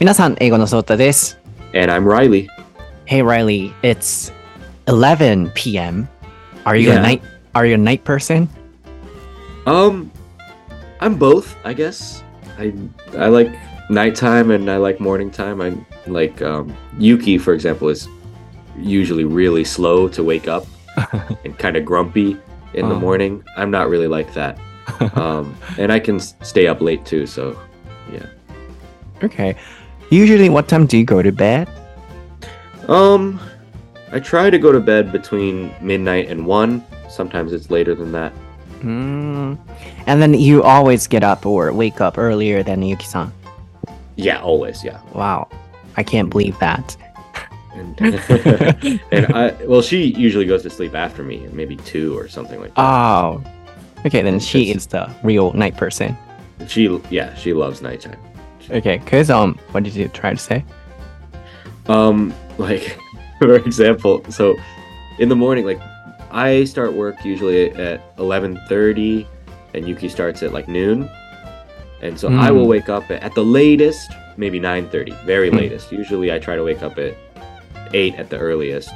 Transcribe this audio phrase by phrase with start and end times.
[0.00, 1.38] 皆さん、英語のソータです。
[1.72, 2.48] And I'm Reilly.
[3.06, 4.32] Hey Reilly, it's
[4.88, 6.08] 11 p.m.
[6.64, 6.98] Are you yeah.
[6.98, 7.22] a night
[7.54, 8.48] Are you a night person?
[9.66, 10.10] Um,
[11.00, 12.24] I'm both, I guess.
[12.58, 12.74] I
[13.16, 13.52] I like
[13.88, 15.60] nighttime and I like morning time.
[15.60, 15.72] I
[16.08, 18.08] like um, Yuki, for example, is
[18.76, 20.66] usually really slow to wake up
[21.44, 22.36] and kind of grumpy
[22.74, 23.00] in the uh-huh.
[23.00, 23.44] morning.
[23.56, 24.58] I'm not really like that.
[25.16, 27.58] Um, and I can stay up late too, so
[28.12, 28.26] yeah.
[29.22, 29.56] Okay.
[30.10, 31.68] Usually, what time do you go to bed?
[32.88, 33.40] um,
[34.12, 36.84] I try to go to bed between midnight and one.
[37.08, 38.32] Sometimes it's later than that.
[38.80, 39.58] Mm.
[40.06, 43.32] And then you always get up or wake up earlier than Yuki-san.
[44.16, 44.84] Yeah, always.
[44.84, 45.00] Yeah.
[45.14, 45.48] Wow,
[45.96, 46.96] I can't believe that.
[47.74, 48.00] and
[49.10, 52.74] and I well, she usually goes to sleep after me, maybe two or something like
[52.74, 52.80] that.
[52.80, 53.42] Oh,
[54.06, 54.22] okay.
[54.22, 56.16] Then she is the real night person.
[56.68, 58.18] she yeah, she loves nighttime.
[58.70, 60.64] Okay, cause um, what did you try to say?
[61.86, 62.98] Um, like
[63.38, 64.56] for example, so
[65.18, 65.80] in the morning, like
[66.30, 69.26] I start work usually at eleven thirty,
[69.74, 71.08] and Yuki starts at like noon,
[72.02, 72.68] and so I will Mm.
[72.68, 75.56] wake up at, at the latest maybe nine thirty, very Mm.
[75.58, 75.92] latest.
[75.92, 77.14] Usually I try to wake up at
[77.92, 78.90] eight at the earliest.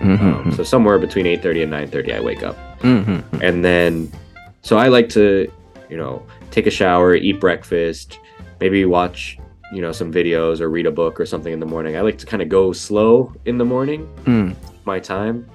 [0.00, 0.48] Mm-hmm.
[0.48, 2.56] Um, so somewhere between eight thirty and nine thirty, I wake up.
[2.80, 3.42] mm-hmm.
[3.42, 4.10] and then
[4.62, 5.50] so i like to
[5.90, 8.18] you know take a shower eat breakfast
[8.59, 9.37] maybe watch
[9.73, 12.17] you know some videos or read a book or something in the morning i like
[12.17, 14.55] to kind of go slow in the morning Mm.
[14.85, 15.45] my time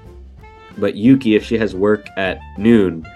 [0.79, 3.07] but yuki if she has work at noon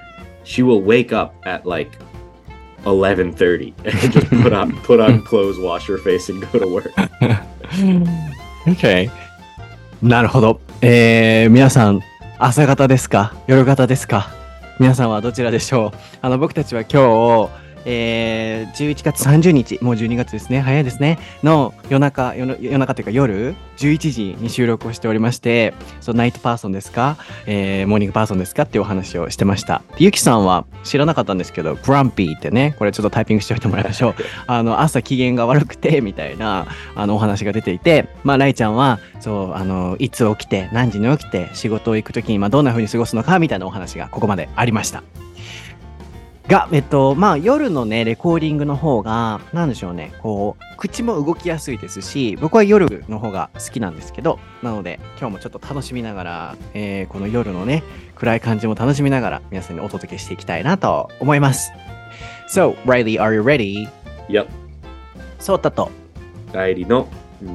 [0.44, 1.98] she will wake up at like
[2.84, 6.92] 11:30 and just put on put on clothes wash her face and go to work
[8.68, 9.10] okay.
[10.02, 10.60] なるほど。
[10.82, 12.00] えー、皆さん、
[12.38, 14.28] 朝方ですか夜方ですか
[14.78, 17.50] 皆さんはどちらでしょうあの、僕たちは今日、
[17.85, 27.17] えー、11月30日、もう12月ですね、早いですね、の夜中、夜中というか夜、11時に収録をしておりまして、そう、ナイトパーソンですか？
[27.45, 29.81] えー、モーニングパーソンですかっていうお話をしてました。
[29.97, 34.15] ゆきさんは知らなかったんですけど、グランピーってね、これちょっとタイピングしておいてもらいましょう。
[34.47, 45.03] あの、朝機嫌が悪くて、みたいな、あの、お話が出ていて、まあ、ライちゃんは、そう、あの、いつ起きて、何時に起きて、仕事を行くときに、まあ、どんな風に過ごすのか、みたいなお話がここまでありました。
[46.49, 57.83] が、えっと、まあ、夜のね、レコーディングの方が、なんでしょうね、こう、口も動きやすいですし、僕は夜の方が好きなんですけど、なので、今日もちょっと楽しみながら、えーこの夜のね、
[58.15, 61.71] 暗い感じも楽しみながら、皆さんにお届けしていきたいなと思います。
[62.49, 63.87] So, Riley, are you ready?
[64.27, 64.47] Yep
[65.39, 65.91] そうだと、
[66.51, 67.07] 帰りの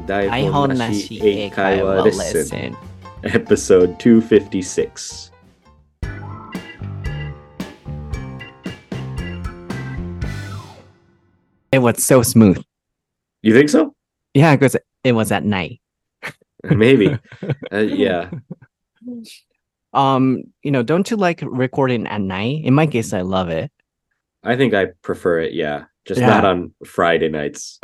[0.06, 2.76] 台台本なしし英英会話レレッスン。
[3.24, 5.33] episode 256
[11.74, 12.62] It was so smooth.
[13.42, 13.94] you think so
[14.34, 15.80] Yeah, because it was at night.
[16.64, 17.08] maybe
[17.72, 18.30] uh, yeah
[19.92, 22.64] Um, you know, don't you like recording at night?
[22.64, 23.70] In my case, I love it.
[24.42, 25.52] I think I prefer it.
[25.54, 26.28] Yeah, just Yeah.
[26.40, 27.78] not on Friday nights.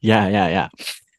[0.00, 0.70] いやいやいや。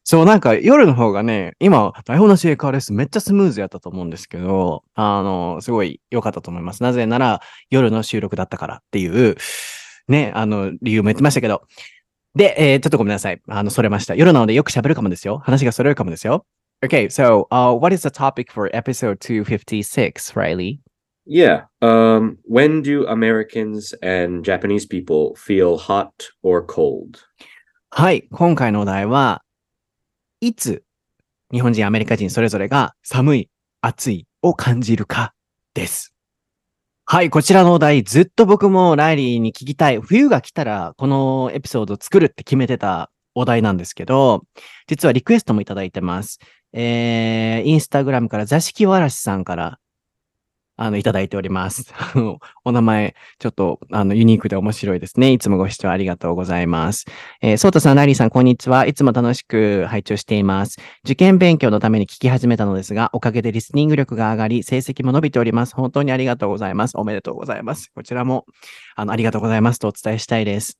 [0.03, 6.81] そう、なんか夜の方がね、今、台本なし英会話レッスンめっちゃスムーズやったと思うんですけど、あの、すごい良かったと思います。
[6.81, 9.35] なぜなら、夜の収録だったからっていう、
[10.07, 11.63] ね、あの、理由も言ってましたけど。
[12.35, 13.41] で、えーちょっとごめんなさい。
[13.47, 14.15] あの、それました。
[14.15, 15.39] 夜なのでよく喋るかもですよ。
[15.39, 16.45] 話がそれるかもですよ。
[16.85, 20.79] Okay, so, uh, what is the topic for episode 256, Riley?
[21.25, 21.63] Yeah.
[21.81, 26.11] Um, when do Americans and Japanese people feel hot
[26.43, 27.17] or cold?
[27.89, 29.43] はい、今回のお題は、
[30.39, 30.83] いつ
[31.51, 33.49] 日本人、アメリカ人それぞれが寒い、
[33.81, 35.33] 暑いを感じるか
[35.73, 36.13] です。
[37.09, 40.01] はい、こちらのお題、ずっと僕もライリーに聞きたい。
[40.01, 44.43] 冬が来たら、このエピソードを作るって決めてたお題なんですけど、
[44.87, 46.39] 実はリクエストもいただいてます。
[46.73, 49.79] えー、インスタグラムから座敷わらしさんから、
[50.77, 51.91] あの、いただいております。
[51.97, 55.33] あの、お名前、ちょっと、あの、ユニークで面白いですね。
[55.33, 57.05] いつもご視聴ありがとうございます。
[57.41, 58.85] えー、ソータさん、ライリーさん、こんにちは。
[58.85, 60.79] いつも楽しく拝聴しています。
[61.03, 65.75] 受験勉強のために聞き始めたのですが、おかげでリスニング力が上がり、成績も伸びております。
[65.75, 66.95] 本当にありがとうございます。
[66.95, 67.91] おめでとうございます。
[67.95, 68.45] こちらも、
[68.95, 70.77] あの、ありがとうございますとお伝えしたいです。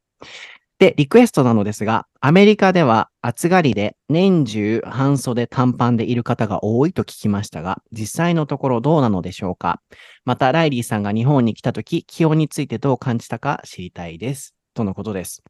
[0.79, 9.81] で、リクエストなのですが、アメリカでは暑がりで年中半袖短パンでいる方が多いと聞きましたが、実際のところどうなのでしょうか
[10.23, 14.53] また、ライリーさんが日本に来たとき、気温についてどう感じたか知りたいです。
[14.75, 15.43] とのことです。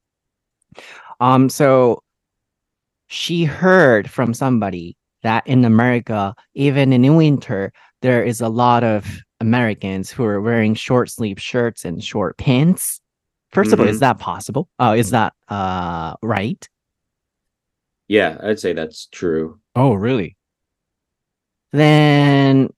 [1.20, 2.04] Um, so,
[3.10, 9.04] she heard from somebody that in America, even in winter, there is a lot of
[9.42, 13.02] Americans who are wearing short sleeve shirts and short pants.
[13.52, 14.02] First of all, is Mhm.
[14.02, 14.68] that possible?
[14.78, 16.68] Uh, is that uh, right?
[18.10, 19.60] Yeah, I'd say that's true.
[19.76, 20.36] Oh, really?
[21.74, 22.70] Then,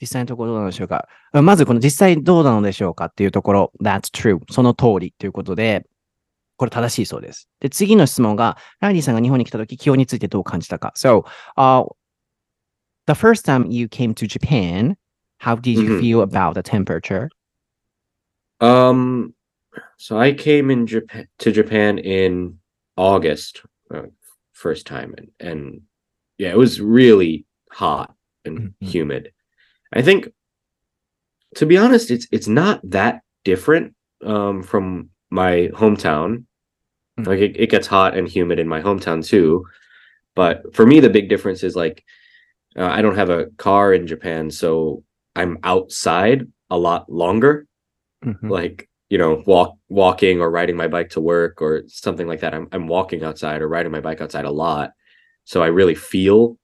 [0.00, 1.08] 実際のところどうなんでしょうか。
[1.32, 4.40] まずこの実際どうなのでしょうかっていうところ、that's true.
[4.50, 5.86] その通りということで、
[6.56, 7.48] これ正しいそうです。
[7.60, 10.92] で、次の質問が、ライリーさんが日本に来た時、気温についてどう感じたか。
[10.96, 11.24] So,
[11.56, 11.86] uh,
[13.06, 14.96] the first time you came to Japan,
[15.38, 16.00] how did you Mhm.
[16.00, 17.28] feel about the temperature?
[18.60, 19.32] Um,
[19.98, 22.58] so I came in Japan to Japan in
[22.96, 23.62] August,
[23.94, 24.02] uh,
[24.52, 25.80] first time, and, and
[26.38, 28.14] yeah, it was really hot
[28.44, 28.74] and Mhm.
[28.80, 29.32] humid.
[29.92, 30.28] I think,
[31.56, 33.94] to be honest, it's it's not that different
[34.24, 36.44] um, from my hometown.
[37.18, 37.26] Mm.
[37.26, 39.64] Like it, it gets hot and humid in my hometown too,
[40.34, 42.04] but for me, the big difference is like
[42.76, 45.02] uh, I don't have a car in Japan, so
[45.34, 47.66] I'm outside a lot longer
[48.24, 48.50] Mhm.
[48.50, 52.54] like you know walk walking or riding my bike to work or something like that
[52.54, 54.92] i'm i'm walking outside or riding my bike outside a lot
[55.44, 56.58] so i really feel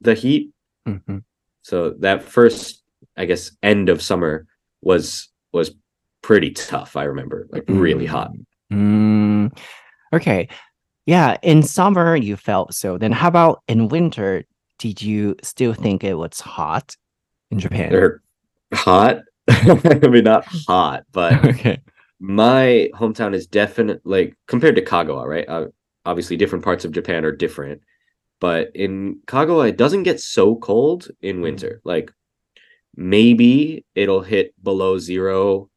[0.00, 0.50] the heat
[0.86, 1.24] Mhm.
[1.62, 2.82] so that first
[3.16, 4.46] i guess end of summer
[4.82, 5.72] was was
[6.22, 8.30] pretty tough i remember like really hot
[8.72, 9.56] Mm,
[10.12, 10.48] okay.
[11.06, 12.98] Yeah, in summer you felt so.
[12.98, 14.44] Then how about in winter?
[14.78, 16.94] Did you still think it was hot
[17.50, 17.90] in Japan?
[17.90, 18.22] they're
[18.74, 21.80] hot i mean not hot but okay.
[22.20, 25.48] my hometown is definitely like compared to Kagawa, right?
[25.48, 25.68] Uh,
[26.04, 27.80] obviously, different parts of Japan are different,
[28.40, 31.80] but in Kagawa, it doesn't get so cold in winter.
[31.84, 32.12] Like
[32.96, 35.70] maybe it'll hit below zero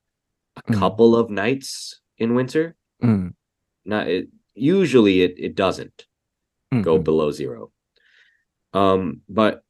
[0.57, 0.79] a Mm.
[0.79, 2.75] couple of nights in winter.
[3.01, 3.33] Mm,
[3.85, 4.27] Not it.
[4.55, 6.05] Usually, it it doesn't
[6.81, 7.03] go mhm.
[7.03, 7.71] below zero.
[8.73, 9.63] Um, but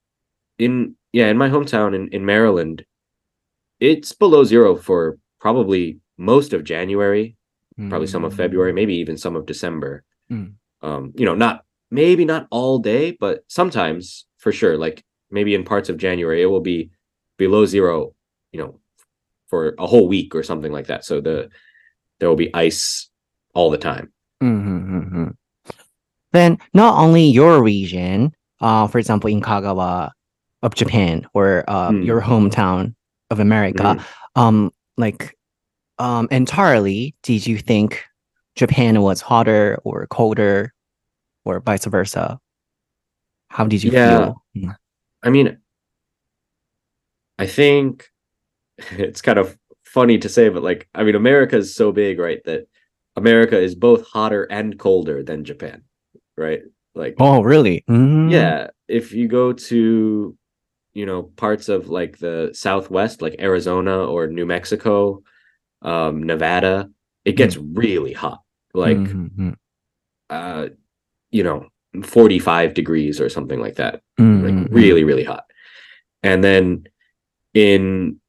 [0.57, 2.86] in yeah, in my hometown in, in Maryland,
[3.83, 7.35] it's below zero for probably most of January,
[7.89, 10.06] probably some of February, maybe even some of December.
[10.31, 10.53] Mm.
[10.81, 14.77] Um, you know, not maybe not all day, but sometimes for sure.
[14.77, 16.91] Like maybe in parts of January, it will be
[17.38, 18.15] below zero,
[18.53, 18.80] you know,
[19.50, 21.03] for a whole week or something like that.
[21.03, 21.50] So the
[22.19, 23.09] there will be ice
[23.53, 24.13] all the time.
[24.41, 25.33] Mhm, mhm, mhm.
[26.31, 28.31] Then not only your region,
[28.62, 30.12] uh, for example, in Kagawa
[30.62, 32.06] of Japan or uh, Mm.
[32.06, 32.95] your hometown
[33.29, 34.05] of America, Mhm.
[34.35, 35.35] um, like
[35.99, 38.03] um, entirely, did you think
[38.55, 40.73] Japan was hotter or colder,
[41.45, 42.39] or vice versa?
[43.49, 44.33] How did you Yeah.
[44.53, 44.75] feel?
[45.23, 45.57] I mean,
[47.39, 48.09] I think
[48.77, 52.41] it's kind of funny to say, but like, I mean, America is so big, right?
[52.45, 52.67] That
[53.15, 55.83] America is both hotter and colder than Japan,
[56.37, 56.61] right?
[56.95, 57.83] Like, Oh, really?
[57.89, 58.31] Mm.
[58.31, 60.37] yeah, if you go to,
[60.94, 65.24] you know, parts of like the Southwest, like Arizona or New Mexico,
[65.81, 66.90] um, Nevada,
[67.25, 68.42] it gets really hot.
[68.74, 69.56] Like, Mhm, mhm,
[70.30, 70.69] uh,
[71.31, 71.68] you know,
[72.04, 74.01] 45 degrees or something like that.
[74.19, 75.45] Mhm, like really really hot.
[76.24, 76.86] And then
[77.54, 78.19] in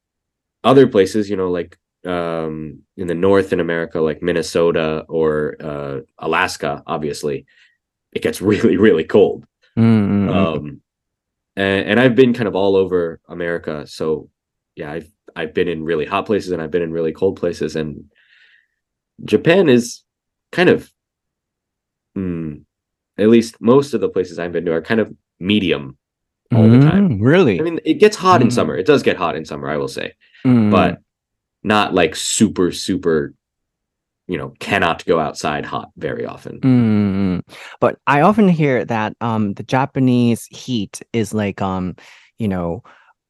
[0.65, 6.01] other places you know like um in the north in america like minnesota or uh
[6.19, 7.47] alaska obviously
[8.13, 9.47] it gets really really cold.
[9.79, 10.35] Mm, mm, mm.
[10.35, 10.81] um
[11.57, 14.29] and, and i've been kind of all over america so
[14.77, 17.77] yeah i've i've been in really hot places and i've been in really cold places
[17.77, 18.05] and
[19.25, 20.03] japan is
[20.53, 20.91] kind of
[22.17, 22.63] mm,
[23.19, 25.97] at least most of the places i've been to are kind of medium
[26.55, 27.59] all the time Mm, Really?
[27.59, 28.53] I mean, it gets hot in Mm.
[28.53, 28.77] summer.
[28.77, 30.13] It does get hot in summer, I will say,
[30.47, 31.01] Mm, but
[31.65, 33.35] not like super, super,
[34.27, 36.61] you know, cannot go outside hot very often.
[36.61, 37.43] Mm,
[37.81, 41.95] but I often hear that um the Japanese heat is like um
[42.39, 42.83] you know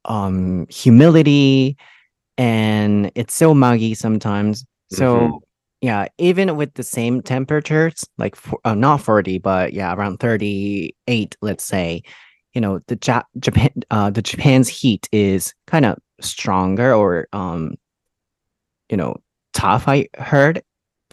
[0.05, 1.77] um humidity
[2.39, 4.65] and it's so muggy sometimes.
[4.91, 5.41] So Mhm.
[5.81, 11.37] yeah, even with the same temperatures, like for, uh, not 40, but yeah, around 38,
[11.43, 12.03] let's say,
[12.55, 17.75] you know, the ja- Japan uh the Japan's heat is kind of stronger or um
[18.91, 19.17] you know,
[19.53, 20.63] tough I heard,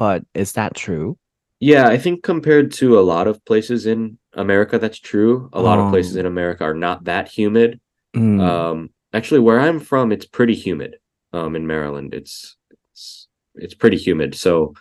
[0.02, 1.16] but is that true?
[1.60, 5.48] Yeah, I think compared to a lot of places in America, that's true.
[5.54, 6.22] A lot of places Oh.
[6.22, 7.80] in America are not that humid.
[8.16, 8.42] Mm.
[8.42, 10.96] Um, actually, where I'm from, it's pretty humid.
[11.34, 14.34] Um, in Maryland, it's it's it's pretty humid.
[14.34, 14.74] So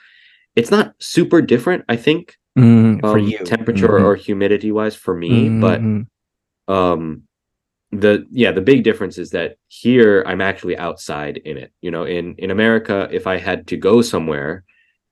[0.57, 3.39] it's not super different, I think, Mm, for um, you.
[3.45, 4.05] temperature Mhm.
[4.07, 5.51] or humidity wise for me.
[5.61, 6.07] But Mhm.
[6.69, 7.23] um
[7.93, 12.05] the yeah the big difference is that here i'm actually outside in it you know
[12.05, 14.63] in in america if i had to go somewhere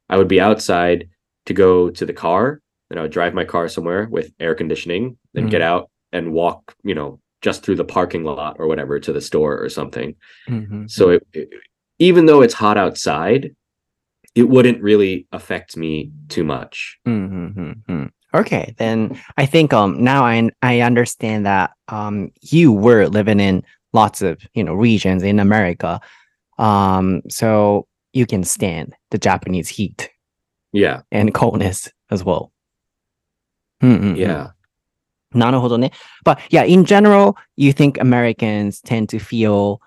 [0.08, 1.08] i would be outside
[1.46, 2.60] to go to the car
[2.90, 6.74] and i would drive my car somewhere with air conditioning then get out and walk
[6.84, 10.14] you know just through the parking lot or whatever to the store or something
[10.48, 10.90] Mhm.
[10.90, 11.50] so it, it-
[12.00, 13.50] even though it's hot outside
[14.34, 18.10] it wouldn't really affect me too much Mhm, mhm, mhm.
[18.34, 23.62] Okay, then I think um now I I understand that um you were living in
[23.94, 25.98] lots of you know regions in America,
[26.58, 30.09] um so you can stand the Japanese heat
[30.71, 31.01] Yeah.
[31.11, 32.51] and coldness as well.
[33.81, 34.51] うんうんうん Yeah.
[35.33, 35.91] なるほどね。
[36.25, 39.79] But yeah, in general, you think Americans tend to feel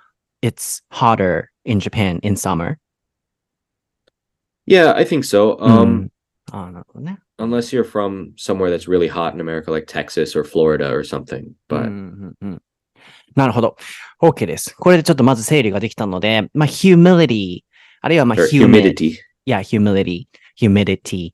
[0.43, 2.79] it's hotter in Japan in summer.
[4.67, 5.57] Yeah, I think so.
[5.61, 6.11] Um,
[6.51, 7.19] あーなるほどね。
[7.39, 11.53] unless you're from somewhere that's really hot in America, like Texas or Florida or something.
[11.71, 12.63] うん But うんうん
[13.37, 13.77] なるほど。
[14.23, 14.75] OK です。
[14.77, 17.61] これでちょっとまず整理ができたので、まあ、humility、
[18.02, 19.06] あるいはまあ humid、humidity.
[19.06, 20.26] いや、humility、
[20.60, 21.32] humidity、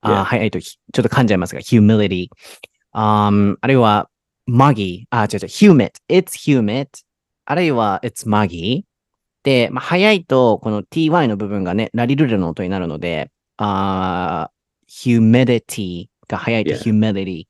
[0.00, 0.24] あー Yeah.
[0.24, 2.28] 早いとひちょっと噛んじゃいますが、humility、
[2.92, 4.10] あーあるいは
[4.48, 6.88] muggy、あ、違う違う、humid、it's humid、
[7.44, 8.82] あるいは it's muggy。
[9.44, 16.82] で、まあ、早いと、この ty の部分がね、ラリルレの音になるので、あー humidity が早いと Yeah.
[16.82, 17.44] humidity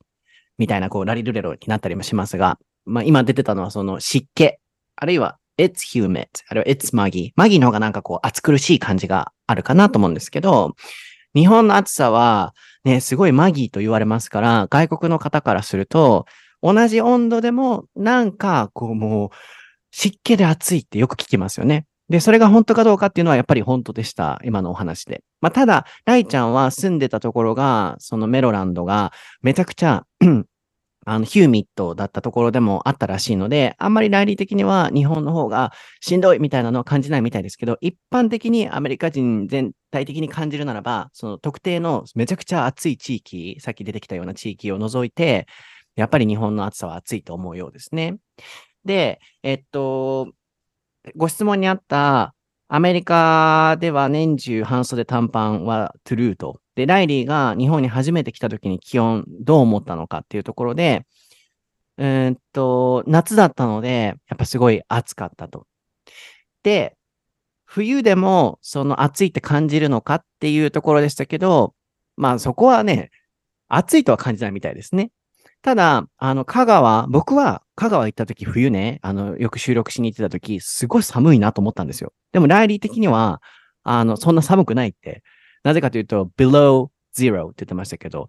[0.59, 4.53] みたいな、こう、ラリルレロになったりもしますが、まあ、今出てたのはその湿気、
[4.95, 7.33] あるいは it's humid、あるいは it's muggy。
[7.35, 10.75] muggy の方がなんかこう、暑苦しい感じがあるかなと思うんですけど、
[11.35, 16.25] 日本の暑さは、ね、すごいマギーと言われますから、外国の方からすると、
[16.61, 19.29] 同じ温度でも、なんか、こうもう、
[19.91, 21.85] 湿気で暑いってよく聞きますよね。
[22.09, 24.39] で、それが本当かどうかっていうのはやっぱり本当でした。
[24.43, 25.21] 今のお話で。
[25.41, 30.05] まあ、ただ、ライちゃんは住んでたところが、そのメロランドがめちゃくちゃ、
[31.05, 45.47] あの、ヒューミットだったところでもあったらしいので、あんまりライリー的には日本の方がしんどいみたいなのは感じないみたいですけど、一般的にアメリカ人全体的に感じるならば、その特定のめちゃくちゃ暑い地域、さっき出てきたような地域を除いて、
[45.95, 48.17] やっぱり日本の暑さは暑いと思うようですね。
[48.85, 50.31] で、えっと、
[51.15, 52.33] ご質問にあった、
[52.67, 56.61] アメリカでは年中半袖短パンはトゥルーと。
[56.79, 61.05] で、ライリーが日本に初めて来た時に気温どう思ったのかっていうところで、
[61.97, 65.67] うんと、夏だったので、やっぱすごい暑かったと。
[66.63, 66.95] で、
[67.65, 71.73] 冬でもその暑いって感じるのかっていうところでしたけど、
[72.15, 73.11] まあそこはね、
[73.67, 75.11] 暑いとは感じないみたいですね。
[75.61, 82.13] ただ、あの、香川、僕は香川行った時冬ね、あの、よく収録しに行ってた時、すごい寒いなと思ったんですよ。
[82.31, 83.41] でも、ライリー的には、
[83.83, 85.21] あの、そんな寒くないって。
[85.63, 88.27] なぜかというと、below zero って言ってましたけど、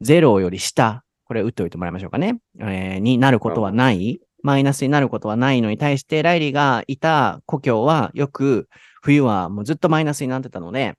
[0.00, 2.38] ゼロより下、これ打っておいてもらいましょうかね。
[2.60, 4.20] えーになることはない。
[4.42, 8.68] マイナスになることはないのに対して、ライリーがいた故郷はよく
[9.02, 10.94] 冬はもうずっとマイナスになってたので、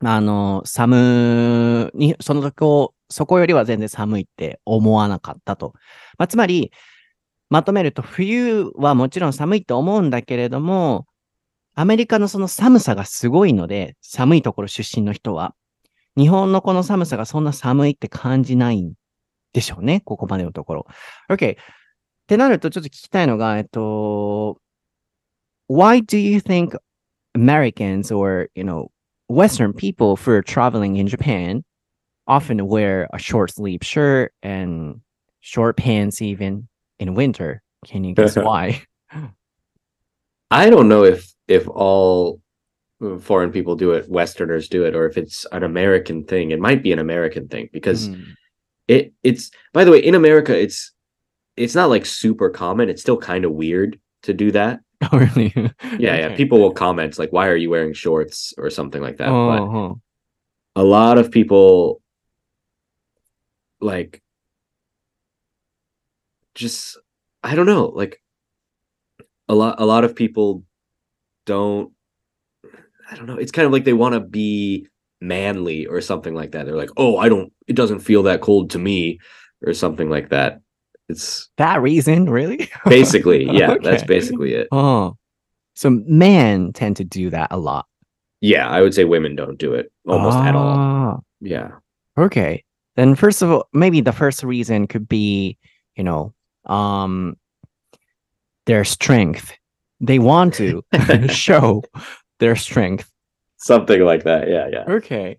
[0.00, 5.72] あの、寒に、その時を、そこよりは全然寒いって思わなかったと。
[6.18, 6.72] まあ、つまり、
[7.48, 11.06] まとめると、冬はもちろん寒いと思うんだけれども、
[11.74, 15.54] アメリカのその寒さがすごいので、寒いところ出身の人は、
[16.16, 18.94] 日本のこの寒さがそんな寒いって感じないん
[19.52, 20.86] でしょうね、ここまでのところ。
[21.28, 21.54] OK。
[21.54, 21.56] っ
[22.26, 24.58] てなると、ちょっと聞きたいのが、えっと、
[25.68, 26.76] Why do you think
[27.34, 28.90] Americans or, you know,
[29.28, 31.64] Western people for traveling in Japan
[32.26, 35.00] often wear a short sleeve shirt and
[35.40, 37.62] short pants even in winter?
[37.84, 38.82] Can you guess why?
[40.50, 42.40] I don't know if if all
[43.20, 46.50] foreign people do it, Westerners do it, or if it's an American thing.
[46.52, 48.24] It might be an American thing because Mm.
[48.88, 50.92] it it's by the way in America it's
[51.56, 52.88] it's not like super common.
[52.88, 54.80] It's still kind of weird to do that.
[55.12, 55.52] Oh, really?
[55.98, 56.36] Yeah, yeah.
[56.36, 59.28] People will comment like, "Why are you wearing shorts?" or something like that.
[59.28, 60.00] But Oh,
[60.76, 62.00] a lot of people
[63.80, 64.22] like
[66.54, 66.96] just
[67.42, 68.22] I don't know, like
[69.48, 70.64] a lot a lot of people
[71.46, 71.92] don't
[73.10, 74.88] I don't know, it's kind of like they want to be
[75.20, 76.66] manly or something like that.
[76.66, 79.18] They're like, "Oh, I don't it doesn't feel that cold to me."
[79.66, 80.60] or something like that.
[81.08, 82.70] It's that reason, really?
[82.86, 84.68] basically, yeah, that's basically it.
[84.72, 85.16] Oh,
[85.74, 87.86] so men tend to do that a lot.
[88.40, 90.74] Yeah, I would say women don't do it almost at all.
[90.76, 91.70] Ah, Yeah.
[92.16, 92.64] Okay.
[92.96, 95.58] Then first of all, maybe the first reason could be,
[95.96, 96.32] you know,
[96.66, 97.36] um
[98.66, 99.52] their strength.
[100.04, 100.82] They want to
[101.28, 101.82] show
[102.40, 103.10] their strength.
[103.56, 104.48] Something like that.
[104.48, 104.84] Yeah, yeah.
[104.86, 105.38] Okay.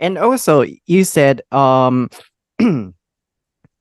[0.00, 2.10] And also you said um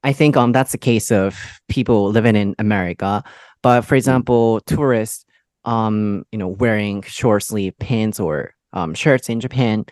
[0.04, 1.36] I think um that's the case of
[1.68, 3.24] people living in America.
[3.64, 5.26] But for example, tourists
[5.66, 9.86] um you know wearing short sleeve pants or um shirts in Japan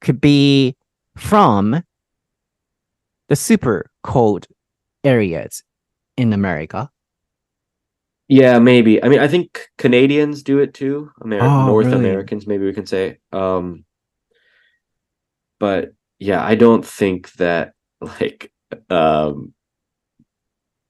[0.00, 0.76] could be
[1.16, 1.82] from
[3.28, 4.46] the super cold
[5.04, 5.62] areas
[6.16, 6.90] in America.
[8.28, 9.02] Yeah, maybe.
[9.02, 11.10] I mean, I think Canadians do it too.
[11.22, 11.98] Oh, North really?
[11.98, 13.18] Americans, maybe we can say.
[13.32, 13.84] Um,
[15.58, 18.50] but yeah, I don't think that like
[18.90, 19.54] um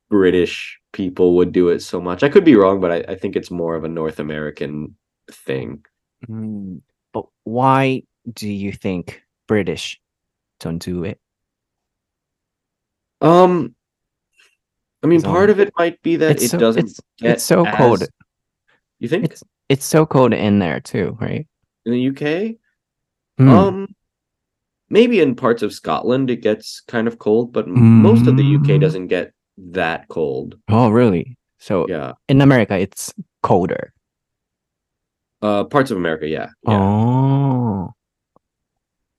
[0.08, 2.22] British people would do it so much.
[2.22, 4.96] I could be wrong, but I, I think it's more of a North American
[5.30, 5.84] thing.
[6.28, 10.00] Mm, but why do you think British
[10.60, 11.18] don't do it?
[13.20, 13.74] Um
[15.04, 17.44] I mean part of it might be that It's it so- doesn't it's- get it's
[17.44, 18.02] so as- cold.
[18.98, 21.46] You think It's it's so cold in there too, right?
[21.86, 22.56] in the UK?
[23.38, 23.48] Mm.
[23.50, 23.88] Um,
[24.88, 28.42] maybe in parts of Scotland it gets kind of cold, but m most of the
[28.42, 28.56] Mm.
[28.60, 30.58] UK doesn't get that cold.
[30.68, 31.36] oh, really?
[31.58, 32.12] So Yeah.
[32.28, 33.92] in America, it's colder.
[35.42, 36.48] Uh, parts of America, yeah.
[36.66, 36.78] Yeah.
[36.80, 37.92] Oh.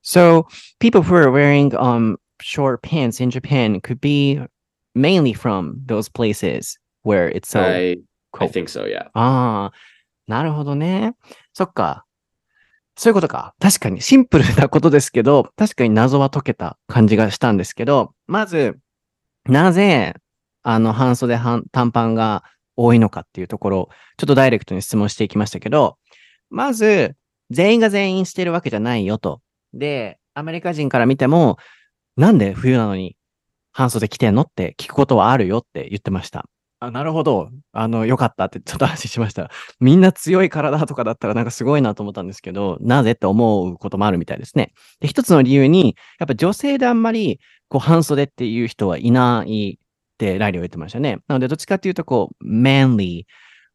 [0.01, 0.47] So
[0.79, 4.39] people who are wearing um short pants in Japan could be
[4.95, 7.97] mainly from those places where it's so I I
[8.31, 8.51] cold.
[8.51, 9.09] think so, yeah.
[9.13, 9.71] ああ、
[10.27, 11.13] なるほどね。
[11.53, 12.05] そっか。
[12.97, 13.53] そういうことか。
[13.59, 18.77] 確かにシンプルなことですけど、確かに謎は解けた感じがしたんですけど、まず、
[19.45, 20.15] なぜ、
[20.63, 22.43] あの、半袖半短パンが
[22.77, 25.97] 多いのかっていうところ、ちょっとダイレクトに質問していきましたけど、
[26.49, 27.15] まず、
[27.51, 29.41] 全員が全員してるわけじゃないよと。
[29.73, 31.57] で、アメリカ人から見ても、
[32.15, 33.17] なんで冬なのに
[33.75, 36.45] 半袖着てんのって聞くことはあるよって言ってました。
[36.79, 37.49] あ、なるほど。
[37.73, 39.51] あの、よかったってちょっと話しました。
[39.81, 44.71] みんな強い体とかだったらなんかすごいなと思ったんですけど、なぜって思うこともあるみたいですね。
[45.01, 51.17] で、一つの理由に、やっぱ女性であんまり、こう、半袖っていう人はいないってライリーは言ってましたね。
[51.27, 53.23] なので、どっちかっていうと、こう、manly、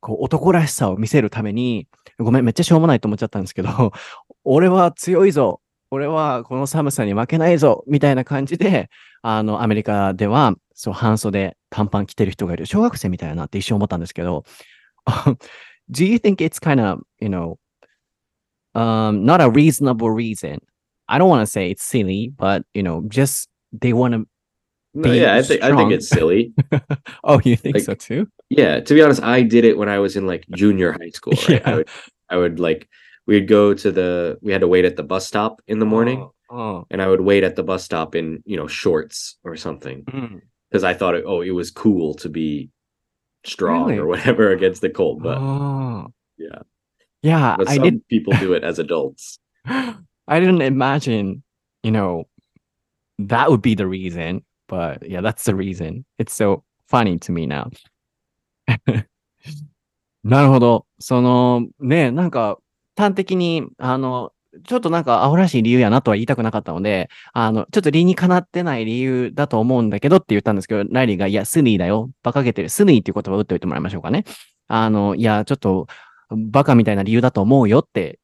[0.01, 1.89] こう、男らしさを見せるために、
[2.19, 3.69] ごめん、めっちゃしょうもないと思っちゃったんですけど、
[4.45, 8.89] 俺は強いぞ俺はこの寒さに負けないぞみたいな感じで、
[9.23, 12.67] あの、アメリカでは、そう、半袖、短パン着てる人がいる。
[12.67, 14.45] 小学生みたいだなって一瞬思ったんですけど、
[15.91, 17.59] Do you think it's kind of, you know,
[18.75, 20.61] um, not a reasonable reason?
[21.09, 24.27] I don't want to say it's silly, but, you know, just they want to.
[24.95, 26.53] No, yeah, I think I think it's silly.
[27.23, 28.27] Oh, you think Like, so too?
[28.49, 31.35] Yeah, to be honest, I did it when I was in like junior high school.
[31.49, 31.63] Right?
[31.65, 31.77] I Yeah.
[31.77, 31.89] would
[32.31, 32.89] I would like
[33.27, 36.19] we'd go to the we had to wait at the bus stop in the morning,
[36.23, 36.35] Oh,
[36.90, 40.12] and I would wait at the bus stop in you know shorts or something oh.
[40.12, 40.42] Mm.
[40.70, 42.70] because I thought it, oh it was cool to be
[43.46, 44.00] strong Really?
[44.00, 45.24] or whatever against the cold.
[45.24, 46.12] But oh.
[46.38, 46.60] yeah,
[47.22, 48.08] Yeah, but I some did.
[48.08, 49.40] people do it as adults.
[49.66, 51.44] I didn't imagine,
[51.82, 52.26] you know,
[53.20, 54.44] that would be the reason.
[54.68, 56.06] But yeah, that's the reason.
[56.20, 57.72] It's so funny to me now.
[60.24, 60.88] なるほど。
[61.00, 62.58] その、ね、なんか、
[62.98, 64.32] 端的に、あの、
[64.67, 72.11] ちょっとなんか、アホらしい理由やなとは言いたくなかったので、あの、ちょっと理にかなってない理由だと思うんだけどって言ったんですけど、ライリーが、いや、スニーだよ。
[72.25, 72.69] 馬鹿げてる。
[72.69, 74.25] スニーっていう言葉を打っておいてもらいましょうかね。
[74.67, 75.87] あの、いや、ちょっと、
[76.31, 78.21] バカみたいな理由だと思うよって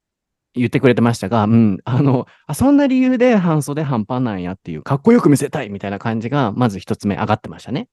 [0.54, 7.88] 言ってくれてましたが、うん、あの、あそんな理由で半袖半パンなんやっていう、かっこよく見せたいみたいな感じが、まず一つ目上がってましたね。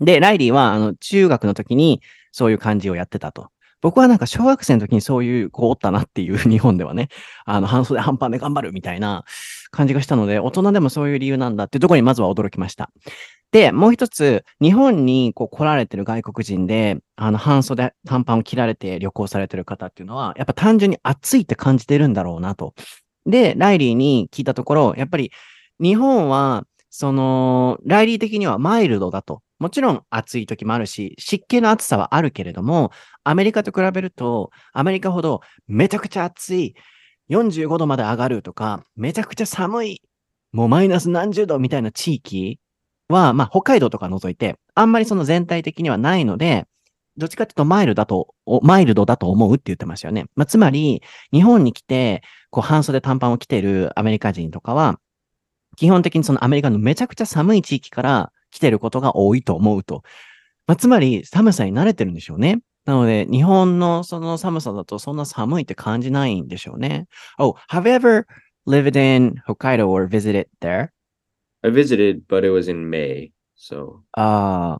[0.00, 3.48] で、ライリーは、あの、中学の時にそういう感じをやってたと。
[3.84, 7.08] 僕はなんか小学生の時にそういう子おったなっていう日本ではね、
[7.44, 9.26] あの、半袖半パンで頑張るみたいな
[9.70, 12.90] 感じがしたので、大人でもそういう理由なんだっていうところにまずは驚きました。
[13.52, 22.72] で、もう一つ、日本にこう来られてる外国人で、あの、半袖短パンを着られて旅行されてる方っていうのは、やっぱ単純に暑いって感じてるんだろうなと。
[23.26, 25.30] で、ライリーに聞いたところ、やっぱり
[25.78, 29.42] 日本は、その、ライリー的にはマイルドだと。
[29.64, 36.74] もちろん暑い時もあるし、湿気の暑さはあるけれども、アメリカと比べると、アメリカほどめちゃくちゃ暑い、
[37.30, 40.02] 45度まで上がるとか、めちゃくちゃ寒い、
[40.52, 42.60] もうマイナス何十度みたいな地域
[43.08, 46.66] は、まあ北海道とか除いて、あんまりその全体的にはないので、
[47.16, 50.26] どっちかっていうとマイルだと、マイルドだと思うって言ってましたよね。
[50.36, 51.00] まあ、つまり、
[51.32, 55.00] 日本に来て、こう半袖短パンを着てるアメリカ人とかは、
[55.78, 60.04] 基本的にそのアメリカのめちゃくちゃ寒い地域から来てることが多いと思うと。
[60.68, 62.60] まあ、つまり寒さに慣れてるんでしょうね。
[62.86, 67.06] なので、日本のその寒さだとそんな寒いって感じないんでしょうね。
[67.38, 68.26] Oh, have you ever
[68.66, 70.92] lived in Hokkaido or visited there?
[71.62, 74.76] I visited, but it was in May, so Uh,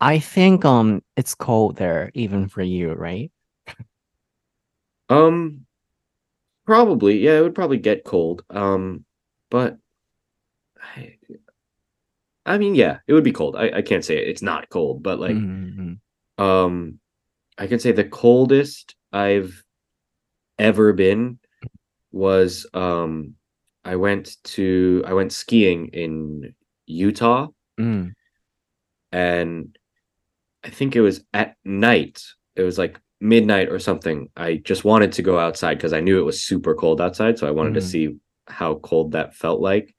[0.00, 3.30] I think um it's cold there even for you, right?
[5.08, 5.64] um,
[6.66, 8.42] probably yeah, it would probably get cold.
[8.50, 9.04] Um,
[9.48, 9.78] but
[10.96, 11.13] I,
[12.46, 13.56] I mean, yeah, it would be cold.
[13.56, 16.42] I, I can't say it's not cold, but like, mm-hmm.
[16.42, 16.98] um,
[17.56, 19.64] I can say the coldest I've
[20.58, 21.38] ever been
[22.12, 23.34] was um,
[23.84, 26.54] I went to I went skiing in
[26.86, 28.12] Utah, mm.
[29.12, 29.78] and
[30.62, 32.22] I think it was at night.
[32.56, 34.28] It was like midnight or something.
[34.36, 37.46] I just wanted to go outside because I knew it was super cold outside, so
[37.46, 37.74] I wanted mm.
[37.74, 37.88] to mm-hmm.
[37.88, 39.93] see how cold that felt like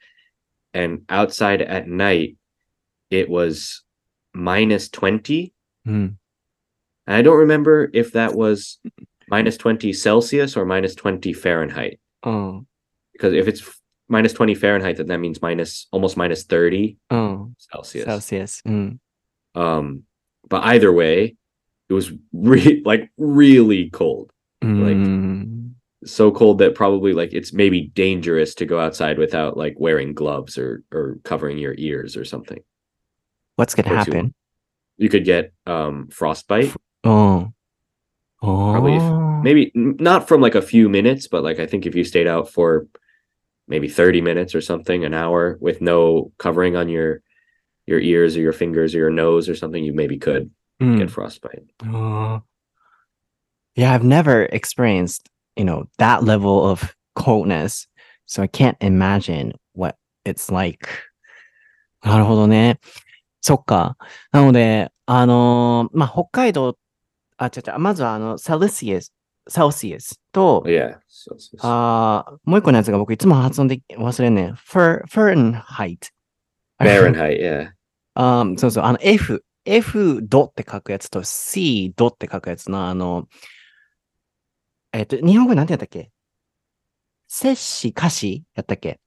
[0.75, 2.35] and outside at night
[3.09, 3.83] it was
[4.33, 5.53] minus 20
[5.87, 5.91] mm.
[5.93, 6.17] and
[7.07, 8.77] i don't remember if that was
[9.29, 12.65] minus 20 celsius or minus 20 fahrenheit oh.
[13.13, 13.63] because if it's
[14.09, 17.51] minus 20 fahrenheit then that means minus almost minus 30 oh.
[17.57, 18.99] celsius celsius mm.
[19.55, 20.03] um
[20.47, 21.35] but either way
[21.89, 24.83] it was re- like really cold mm.
[24.85, 25.54] like hmm
[26.05, 30.57] so cold that probably like it's maybe dangerous to go outside without like wearing gloves
[30.57, 32.59] or or covering your ears or something.
[33.55, 34.27] What's gonna happen?
[34.27, 34.33] Too,
[34.97, 36.73] you could get um frostbite.
[37.03, 37.51] Oh.
[38.41, 38.71] Oh.
[38.71, 39.41] Probably if, oh.
[39.41, 42.49] maybe not from like a few minutes, but like I think if you stayed out
[42.49, 42.87] for
[43.67, 47.21] maybe 30 minutes or something, an hour with no covering on your
[47.87, 50.97] your ears or your fingers or your nose or something, you maybe could mm.
[50.97, 51.63] get frostbite.
[51.83, 52.41] Oh.
[53.75, 57.86] Yeah, I've never experienced you know, that level of coldness.
[58.26, 60.88] So I can't imagine what it's like.
[62.02, 62.78] なるほどね。
[63.40, 63.96] そっか。
[64.32, 66.76] なので、あのーまあ、北海道、
[67.36, 69.12] あ、ちゃちゃ、まずはあの、セルシアス、
[69.48, 74.54] セルシアスと、 yeah so, so- so- あーもう一個のやつが僕いつも発音で忘れんねん。
[74.54, 76.08] フェ、フェンハイト。
[76.78, 77.70] fahrenheit yeah
[78.14, 83.26] あーそうそう、あの F、F ドって書くやつと C ドって書くやつのあの、
[84.97, 86.11] えっと、日本語なんてやったっけ？
[87.27, 88.99] 摂氏歌詞やったっけ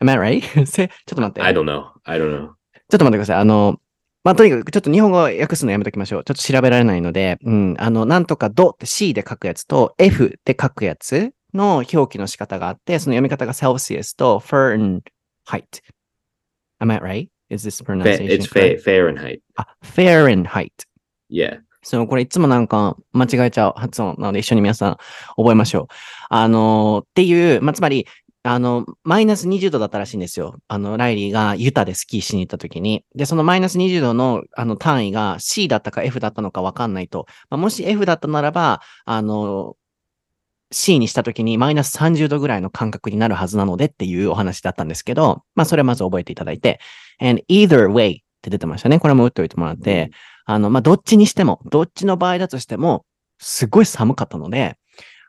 [0.00, 0.66] ?Am I right?
[0.66, 1.42] せちょっと待って。
[1.42, 2.50] i don't know i don't know
[2.88, 3.36] ちょっと待ってください。
[3.38, 3.80] あの、
[4.22, 6.24] まあ、とにかくちょっと日本語訳すのやめときましょう。
[6.24, 15.02] ちょっと調べられないので、うん、あの、なんとかドって C で書くやつと F で書くやつの表記の仕方があって、その読み方が Celsius と Fahrenheit。
[16.80, 17.28] Am I right?
[17.48, 20.70] Is this pronunciation it's fahrenheit あ、Fahrenheit。
[21.28, 24.96] yeah そう、これいつもなんか間違えちゃう発音なので一緒に皆さん
[25.36, 25.86] 覚えましょう。
[26.28, 28.06] あのーっていう、まあ、つまり、
[28.42, 30.60] あの、マイナス20度だったらしいんですよ。
[30.66, 33.04] あの、ライリーがユタでスキーしに行った時に。
[33.14, 37.26] で、そのマイナス20度のあの単位が C だったか F だったのかわかんないと。
[37.50, 39.76] まあ、もし F だったならば、あの、
[40.72, 46.80] C にした時にマイナス30度ぐらいの感覚になるはずなのでっていうお話だったんですけど、まあ、それまず覚えていただいて。
[47.20, 48.98] and either way って出てましたね。
[48.98, 50.10] これも打っておいてもらって。
[50.50, 53.04] あの、まあ、どっちにしても、どっちの場合だとしても、
[53.38, 54.76] すごい寒かったので、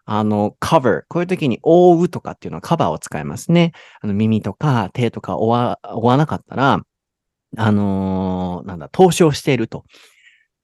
[0.05, 3.71] あの、cover、こういう時に覆うとかっていうのはカバーを使いますね。
[4.01, 6.81] あの、耳とか手とか覆わ覆わなかったら、
[7.55, 9.86] あのーなんだ、凍傷していると。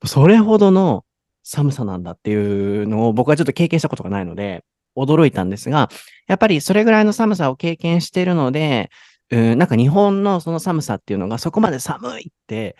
[0.05, 1.05] それほどの
[1.43, 4.63] 寒さなんだっていうのを僕はちょっと経験したことがないので、
[4.97, 5.89] 驚いたんですが、
[6.27, 8.89] やっぱりそれぐらいの寒さを経験しているので、
[9.29, 12.75] うん、なんか日本のその寒さっていうのがそこまで寒いって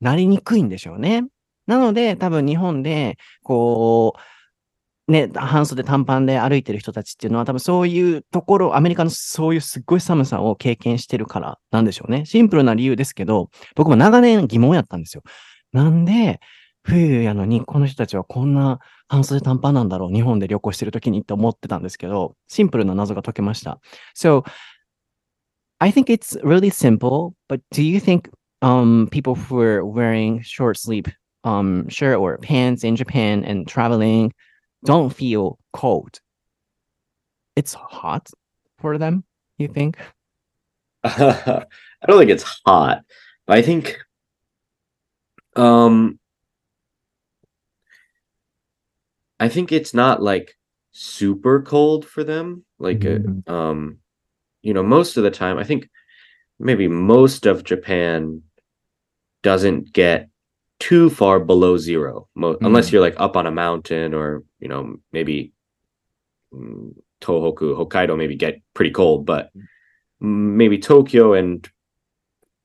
[0.00, 1.24] なりにくいんでしょうね。
[1.66, 12.26] なので、多分日本で、こう、ね、半袖短パンで歩いてる人たちっていうのは多分そういうところ、アメリカのそういうすっごい寒さを経験してるからなんでしょうね。
[12.26, 15.22] シンプルな理由ですけど、僕も長年疑問やったんですよ。
[15.72, 16.40] なんで、
[16.82, 23.80] 冬やのにこの人たちはこんな半袖短パンなんだろう、日本で旅行してる時にって思ってたんですけど、シンプルな謎が解けました。
[24.14, 24.44] So,
[25.78, 28.30] I think it's really simple, but do you think
[28.62, 31.06] um people who are wearing short sleeve
[31.44, 34.32] um shirt or pants in Japan and traveling
[34.84, 36.20] don't feel cold?
[37.56, 38.30] It's hot
[38.78, 39.24] for them,
[39.58, 39.96] you think?
[41.04, 41.64] I
[42.06, 43.02] don't think it's hot,
[43.46, 43.98] but I think
[45.56, 46.18] um
[49.40, 50.54] I think it's not like
[50.92, 52.64] super cold for them.
[52.78, 53.48] Like uh, Mhm.
[53.50, 53.98] um
[54.62, 55.88] you know, most of the time I think
[56.58, 58.42] maybe most of Japan
[59.42, 60.28] doesn't get
[60.78, 62.92] too far below zero, mo- unless Mm.
[62.92, 65.52] you're like up on a mountain or, you know, maybe
[66.52, 69.50] mm, Tohoku, Hokkaido maybe get pretty cold, but
[70.20, 71.68] maybe Tokyo and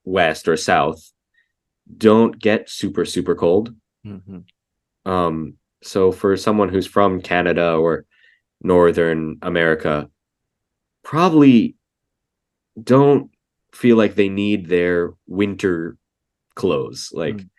[0.05, 1.11] west or south
[1.97, 3.73] don't get super super cold.
[5.05, 8.05] Um so for someone who's from Canada or
[8.61, 10.09] northern America
[11.03, 11.75] probably
[12.81, 13.29] don't
[13.73, 15.97] feel like they need their winter
[16.55, 17.49] clothes like Mm.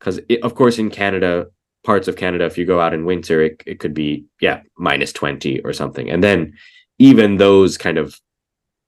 [0.00, 1.46] cuz of course in Canada
[1.84, 5.12] parts of Canada if you go out in winter it, it could be yeah minus
[5.12, 6.52] 20 or something and then
[6.98, 8.20] even those kind of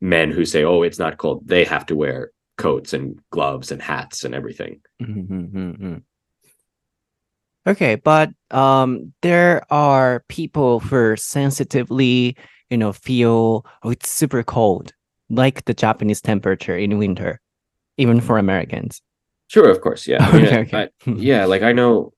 [0.01, 3.81] men who say oh it's not cold they have to wear coats and gloves and
[3.83, 5.99] hats and everything Mm-hmm.
[7.67, 12.35] Okay, but um, there are people who sensitively,
[12.71, 14.93] you know, feel oh, it's super cold,
[15.29, 17.41] like the Japanese temperature in winter,
[17.99, 19.03] even for Americans.
[19.49, 20.29] Sure, of course, yeah.
[20.35, 20.77] Okay, I okay.
[21.07, 22.13] I, yeah, like I know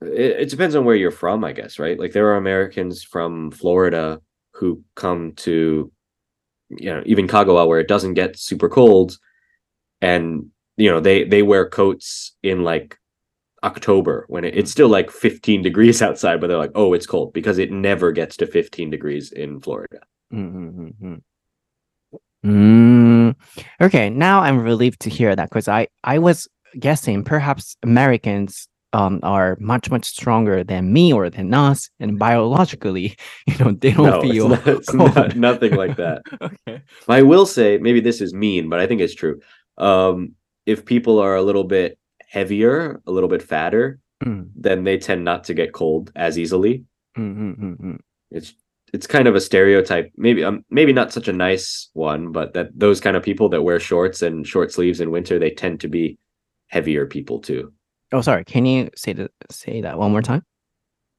[0.00, 1.98] it, it, depends on where you're from, I guess, right?
[1.98, 4.20] Like there are Americans from Florida
[4.52, 5.92] who come to
[6.68, 9.18] you know, even Kagawa where it doesn't get super cold
[10.00, 10.46] and
[10.76, 12.98] you know, they they wear coats in like
[13.64, 17.32] October when it, it's still like 15 degrees outside, but they're like, "Oh, it's cold"
[17.32, 20.00] because it never gets to 15 degrees in Florida.
[20.32, 20.68] Mm-hmm.
[20.68, 21.14] mm-hmm, mm-hmm.
[22.44, 23.34] Mm,
[23.80, 26.46] okay, now I'm relieved to hear that because I I was
[26.78, 33.16] guessing perhaps Americans um, are much much stronger than me or than us and biologically
[33.46, 36.22] you know they don't no, feel it's not, it's not, nothing like that.
[36.68, 36.82] Okay.
[37.08, 39.40] I will say maybe this is mean but i think it's true.
[39.78, 40.32] Um,
[40.64, 44.48] if people are a little bit heavier a little bit fatter mm.
[44.54, 46.84] then they tend not to get cold as easily.
[47.18, 47.98] Mm, mm, mm,
[48.30, 48.54] it's
[48.92, 50.12] it's kind of a stereotype.
[50.16, 53.62] Maybe um, maybe not such a nice one but that those kind of people that
[53.62, 56.18] wear shorts and short sleeves in winter they tend to be
[56.68, 57.72] heavier people too.
[58.12, 58.44] Oh, sorry.
[58.44, 60.44] Can you say that, say that one more time?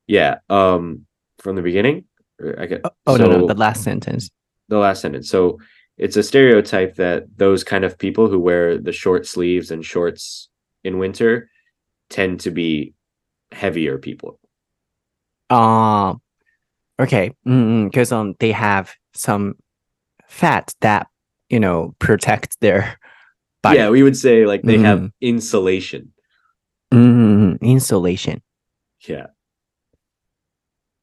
[0.07, 0.39] Yeah.
[0.49, 1.05] Um,
[1.39, 2.05] from the beginning,
[2.57, 4.29] I get Oh, oh no, no, the last sentence.
[4.69, 5.29] the last sentence.
[5.29, 5.59] So
[5.97, 10.49] it's a stereotype that those kind of people who wear the short sleeves and shorts
[10.83, 11.49] in winter
[12.09, 12.93] tend to be
[13.51, 14.39] heavier people.
[15.49, 16.21] Um,
[16.99, 17.31] okay.
[17.43, 19.55] Because um, they have some
[20.27, 21.07] fat that,
[21.49, 22.99] you know, protect their
[23.69, 23.77] fire.
[23.77, 24.85] Yeah, we would say like they mm.
[24.85, 25.07] have mm-hmm.
[25.21, 26.13] insulation.
[26.93, 28.41] Mm, insulation.
[29.07, 29.27] Yeah.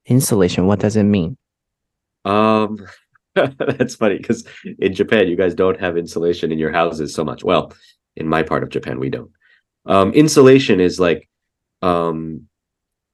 [0.05, 0.65] Insulation.
[0.67, 1.37] What does it mean?
[2.25, 2.85] Um,
[3.35, 4.45] that's funny because
[4.79, 7.43] in Japan, you guys don't have insulation in your houses so much.
[7.43, 7.73] Well,
[8.15, 9.31] in my part of Japan, we don't.
[9.85, 11.29] Um, insulation is like,
[11.81, 12.47] um,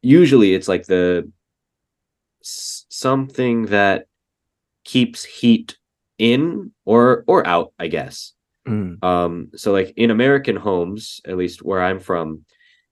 [0.02, 1.30] usually it's like the
[2.42, 4.06] s- something that
[4.86, 5.78] keeps heat
[6.18, 8.34] in or or out, I guess.
[8.68, 9.04] Mm.
[9.04, 12.46] Um, so like in American homes, at least where I'm from,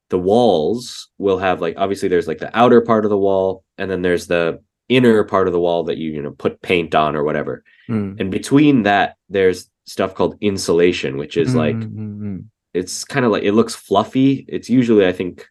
[0.10, 3.90] the walls will have like obviously there's like the outer part of the wall, and
[3.90, 7.16] then there's the inner part of the wall that you you know put paint on
[7.16, 7.64] or whatever.
[7.88, 8.20] Mm.
[8.20, 12.40] And between that, there's stuff called insulation, which is like mm-hmm.
[12.74, 14.46] it's kind of like it looks fluffy.
[14.48, 15.48] It's usually I think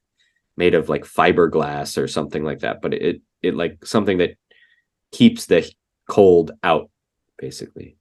[0.57, 4.37] made of like fiberglass or something like that, but it it like something that
[5.13, 5.71] keeps the
[6.09, 6.91] cold out
[7.39, 7.97] basically.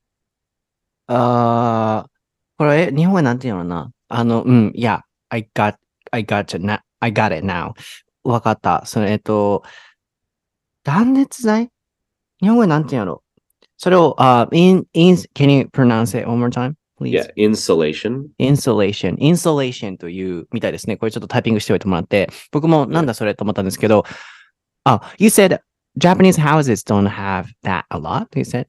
[1.06, 2.12] あー
[2.58, 5.74] これ、日本語なんていうのかなあの、うん、いや、I got,
[6.10, 7.72] I got you na, I got it now.
[8.24, 8.84] わかった。
[8.86, 9.62] それ、えっと、
[10.84, 11.70] 断熱材
[12.40, 13.20] 日本語でなんていうの
[13.76, 17.12] それを、あ、in, in, can you pronounce it one more time, please?
[17.12, 18.28] Yeah, insulation.
[18.38, 20.96] insulation, insulation というみたいですね。
[20.96, 24.04] これちょっとタイピングしておいてもらって、僕もなんだそれと思ったんですけど、
[24.84, 25.58] あ、you said
[25.98, 28.66] Japanese houses don't have that a lot, you said?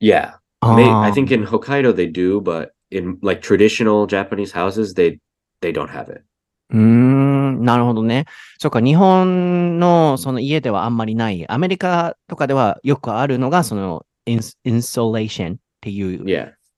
[0.00, 0.38] Yeah.
[0.63, 1.41] Um, they, I think um.
[1.41, 5.19] in Hokkaido they do, but in like traditional Japanese houses they
[5.61, 6.23] they don't have it.
[6.71, 8.25] Mm, うーん、なるほどね。
[8.59, 11.45] そうか、日本のその家ではあんまりない。
[11.49, 16.23] アメリカとかではよくあるのが、そのインインソレーションっていう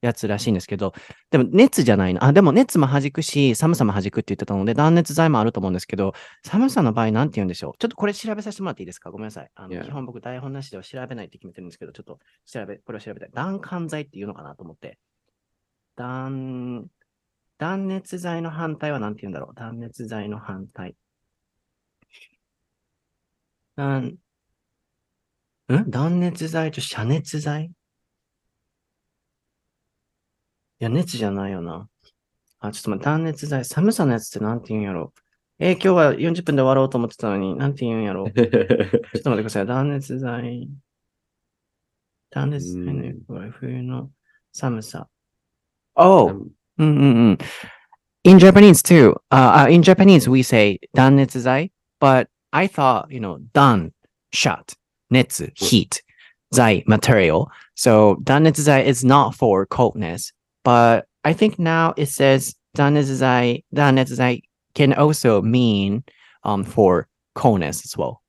[0.06, 0.94] やつらしいんですけど、
[1.32, 2.24] でも熱じゃないの。
[2.24, 6.14] あ、でも熱も弾くし、寒さも弾くって言ってたので、断熱材もあると思うんですけど、
[6.44, 7.74] 寒さの場合なんて言うんでしょう。
[7.80, 9.12] ちょっとこれ調べさせてもらっていいですか？
[9.12, 9.50] ごめんなさい。
[9.56, 13.30] あの.基本僕台本なしでは調べないって決めてるんですけど、ちょっと調べ、これを調べたい。
[13.34, 14.98] 断寒材っていうのかなと思って。
[15.96, 16.88] 断、
[17.58, 20.96] 断熱材の反対は何て言うんだろう断熱材の反対。
[23.78, 24.18] 断、
[25.68, 25.90] ん？
[25.90, 27.72] 断熱材と遮熱材？
[30.81, 31.89] いや、熱じゃないよな。
[32.61, 35.13] あ、ちょっと待って、断熱材、寒さのやつってなんて言うんやろ。
[35.59, 38.31] えー今日は40分で終わろうと思ってたのに、なんて言うんやろ。
[38.31, 39.67] ちょっと待ってください。
[39.67, 40.69] 断熱材。
[42.31, 44.11] 断熱材の役割、冬の
[44.53, 45.09] 寒さ。
[45.97, 46.31] Oh!
[46.31, 47.39] Um, うんうんうん。
[48.25, 49.15] In Japanese too.
[49.31, 53.93] Uh, uh, in Japanese, we say 断熱材 but I thought, you know, 断
[54.33, 54.75] shut,
[55.11, 56.03] 熱 heat,
[56.53, 57.49] 材 material.
[57.75, 60.33] So 断熱材 is not for coldness,
[60.66, 64.42] But I think now it says Danezai Danezai
[64.74, 66.04] can also mean
[66.44, 68.22] um for coldness as well.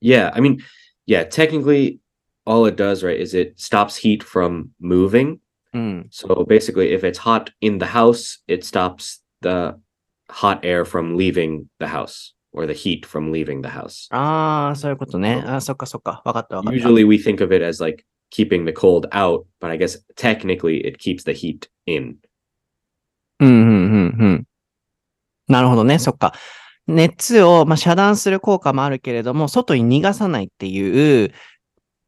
[0.00, 0.62] Yeah, I mean,
[1.06, 2.00] yeah, technically
[2.46, 5.40] all it does, right, is it stops heat from moving.
[5.74, 6.12] Mm.
[6.12, 9.78] So basically if it's hot in the house, it stops the
[10.28, 14.08] hot air from leaving the house or the heat from leaving the house.
[14.10, 15.18] Ah, so, so
[16.72, 20.86] Usually we think of it as like keeping the cold out, but I guess technically
[20.86, 22.16] it keeps the heat in.
[23.40, 24.46] うんうんうんうん。
[25.48, 26.34] なるほどね、そっか。
[26.86, 31.32] 熱を、まあ、遮断する効果もあるけれども、外に逃がさないっていう、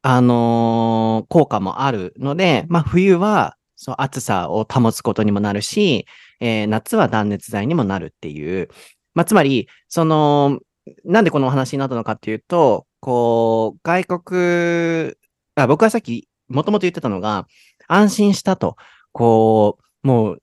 [0.01, 6.05] あのー効果もあるので、まあ、冬は、そう、暑さを保つことにもなるし、
[6.39, 8.69] えー夏は断熱材にもなるっていう。
[9.13, 10.59] まあ、つまり、その、
[11.05, 15.13] なんでこのお話になったのかっていうと、こう、外国、
[15.55, 17.47] あ僕はさっき、もともと言ってたのが、
[17.87, 18.75] 安心したと。
[19.11, 20.41] こう、もう、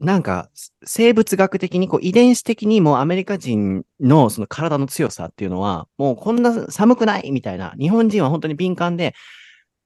[0.00, 0.50] なんか、
[0.84, 9.14] 生物学的に、こう、遺伝子的にもうアメリカ人のその体の強さっていうのは、もうこんな寒くないみたいな、日本人は本当に敏感で、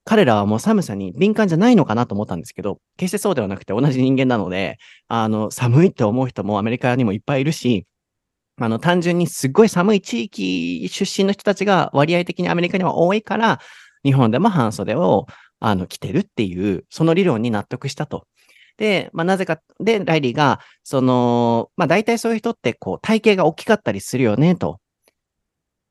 [0.04, 7.86] 彼らはもう寒さに敏感じゃないのかなと思ったんですけど、決してそうではなくて同じ人間なので、あの、寒いって思う人もアメリカにもいっぱいいるし、
[8.60, 13.60] あの、単純にすごい寒い地域出身の人たちが割合的にアメリカには多いから、
[14.04, 15.26] 日本でも半袖を、
[15.60, 18.26] あの、着てるっていう、その理論に納得したと。
[18.76, 24.80] で、まあ、なぜか、で、ライリーが、その、まあ、大体そういう人って、こう、体型が大きかったりするよね、と。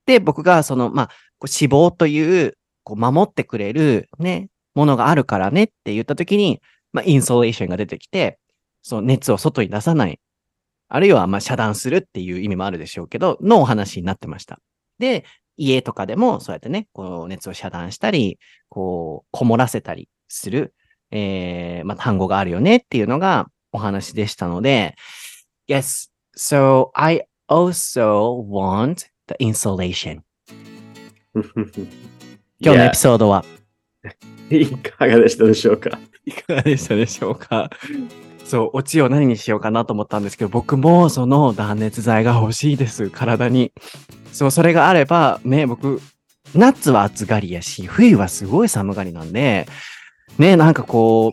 [0.06, 1.10] で、僕が、その、まあ、
[1.42, 6.62] 脂肪という、こう、守ってくれる、ね、ものがあるからねって言ったときに、
[6.94, 8.40] まあ、インソレーションが出てきて、
[8.82, 10.20] その熱を外に出さない。
[10.90, 14.60] あるいは、ま、遮断するっていう意味もあるでしょうけど、のお話になってました。
[15.00, 15.26] で、
[15.64, 20.74] 家とかでも、そうやってね、こう、熱を遮断したり、こう、こもらせたりする、
[21.12, 24.96] えー、まあ、単語があるよねっていうのがお話でしたので、
[25.70, 30.22] Yes, so I also want the insulation.
[32.64, 33.46] 今日のエピソードは、
[34.50, 36.00] いかがでしたでしょうか？
[36.26, 37.70] いかがでしたでしょうか？
[38.52, 43.72] そう、オチを何にしようかなと思ったんですけど、僕もその断熱材が欲しいです、体に。
[44.34, 46.02] そう、それがあれば、ね、僕、
[46.54, 49.70] 夏は暑がりやし、冬はすごい寒がりなんで、
[50.38, 51.32] ね、なんかこ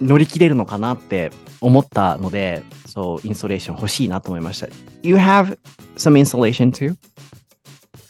[0.00, 4.68] う、乗り切れるのかなって思ったので、そう、インストレーション欲しいなと思いました。
[5.02, 5.56] You have
[5.96, 6.94] some insulation too?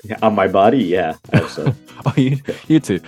[0.05, 1.15] Yeah, on my body, yeah.
[1.33, 1.73] Also.
[2.05, 3.01] oh, you, you too.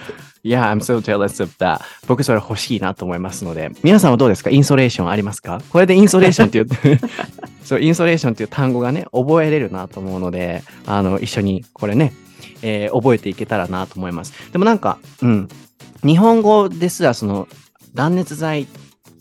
[0.44, 1.80] Yeah, I'm so jealous of that.
[2.06, 4.50] 僕それ欲しいなと思いますので、皆さんはどうですか？
[4.50, 5.60] インソレーションありますか？
[5.70, 7.00] これでインソレーションっていう、
[7.64, 12.12] そう、インソレーションっていう単語がね、覚えれるなと思うので、あの、一緒にこれね、
[12.62, 14.32] えー、覚えていけたらなと思います。
[14.52, 15.48] でもなんか、うん、
[16.04, 17.46] 日本語ですらその
[17.94, 18.66] 断熱材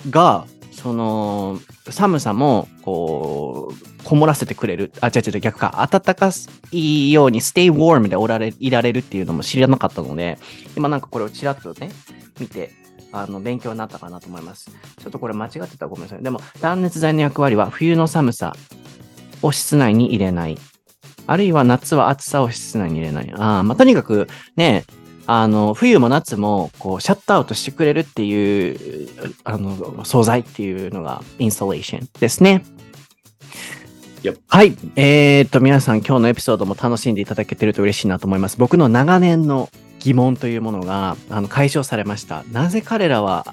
[0.09, 4.91] が、その、寒さも、こう、こもらせてくれる。
[5.01, 5.87] あ、違う違う、逆か。
[5.91, 6.31] 暖か
[6.71, 10.39] いように stay warm でおられ、いられるっていうのも知らなかったので、
[10.75, 11.91] 今なんかこれをちらっとね、
[12.39, 12.71] 見て、
[13.11, 14.71] あの、勉強になったかなと思います。
[14.99, 16.23] ちょっとこれ間違ってたらごめんなさい。
[16.23, 18.55] でも、断熱材の役割は冬の寒さ
[19.41, 20.57] を室内に入れない。
[21.27, 23.31] あるいは夏は暑さを室内に入れない。
[23.35, 24.85] ああ、まあ、とにかくね、
[25.33, 29.09] あの、冬も夏も、こう、シャットアウトしてくれるっていう、
[29.45, 32.65] あの、素材っていうのが、インストレーションですね。
[34.49, 34.75] はい。
[34.97, 38.57] えー、っと、皆さん今日のエピソードも楽しんでいただけてると嬉しいなと思います。
[38.57, 42.43] 僕の長年の疑問というものが、あの、解消されました。
[42.51, 43.45] なぜ彼らは、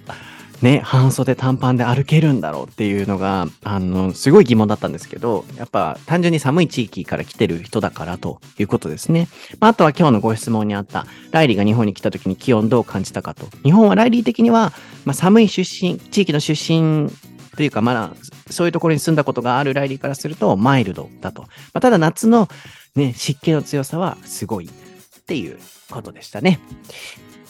[0.62, 9.29] ね、半袖短パンで歩けるんだろうっていうのが、あの、すごい疑問だったんですけど、やっぱ単純に寒い地域から来てる人だからということですね。
[9.61, 13.47] まあ、あとは今日のご質問にあった、ライリーが日本に来た時に気温どう感じたかと。
[13.62, 14.73] 日本はライリー的には、
[15.05, 17.09] まあ、寒い出身、地域の出身
[17.57, 21.42] というか、まあ、そういうところに住んだことがあるライリーからすると、マイルドだと。
[21.42, 22.49] まあ、ただ夏の
[22.97, 24.71] ね、湿気の強さはすごいっ
[25.27, 25.59] ていう
[25.90, 26.59] ことでしたね。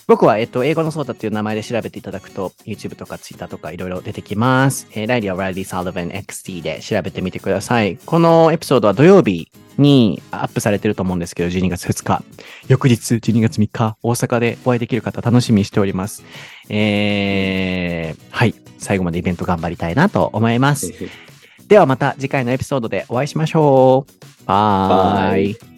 [0.09, 4.89] 僕は、えっと、英語のソーダっていう名前で調べていただくと、YouTube とか Twitter とかいろいろ出てきます。
[4.93, 7.99] えー、ライリーは Riley Sullivan XT で調べてみてください。
[7.99, 12.25] このエピソードは土曜日にアップされてると思うんですけど、12月2日。
[12.69, 16.25] 翌日、12月3日、大阪でお会いできる方楽しみにしております。
[16.71, 18.55] えー、はい。
[18.79, 20.91] 最後までイベント頑張りたいなと思います。
[21.69, 24.47] ではまた次回のエピソードでお会いしましょう。
[24.47, 25.78] バイ。